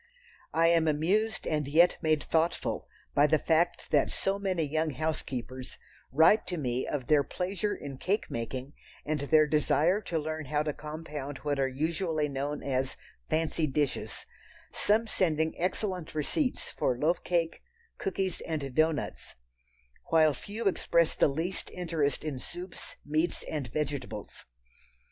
[0.55, 5.77] I AM amused and yet made thoughtful by the fact that so many young housekeepers
[6.11, 8.73] write to me of their pleasure in cake making
[9.05, 12.97] and their desire to learn how to compound what are usually known as
[13.29, 14.25] "fancy dishes,"
[14.71, 17.61] some sending excellent receipts for loaf cake,
[17.99, 19.35] cookies and doughnuts,
[20.05, 24.45] while few express the least interest in soups, meats and vegetables.